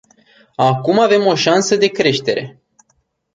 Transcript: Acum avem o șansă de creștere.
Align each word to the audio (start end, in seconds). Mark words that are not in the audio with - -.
Acum 0.55 0.99
avem 0.99 1.25
o 1.25 1.35
șansă 1.35 1.75
de 1.75 1.87
creștere. 1.87 2.61